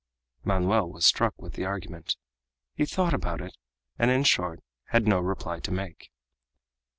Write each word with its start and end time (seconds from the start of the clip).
_Manoel 0.47 0.89
was 0.89 1.05
struck 1.05 1.39
with 1.39 1.53
the 1.53 1.63
argument; 1.65 2.17
he 2.73 2.87
thought 2.87 3.13
about 3.13 3.39
it, 3.39 3.55
and, 3.99 4.09
in 4.09 4.23
short, 4.23 4.63
had 4.85 5.07
no 5.07 5.19
reply 5.19 5.59
to 5.59 5.71
make. 5.71 6.09